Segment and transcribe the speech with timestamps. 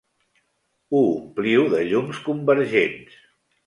[0.95, 3.27] Ho ompliu de llums convergents.